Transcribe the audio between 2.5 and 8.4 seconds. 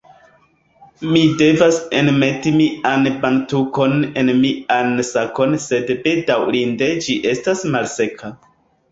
mian bantukon en mian sakon sed bedaŭrinde ĝi estas malseka